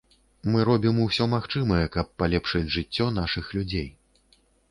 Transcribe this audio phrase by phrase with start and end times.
[0.53, 3.87] Мы робім усё магчымае, каб палепшыць жыццё нашых людзей.